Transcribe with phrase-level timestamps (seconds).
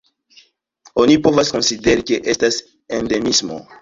[1.03, 2.59] Oni povas konsideri, ke estas
[3.01, 3.61] endemismo.